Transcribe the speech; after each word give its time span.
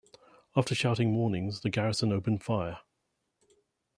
After 0.55 0.73
shouting 0.73 1.13
warnings 1.13 1.61
the 1.61 1.69
garrison 1.69 2.11
opened 2.11 2.41
fire. 2.43 2.79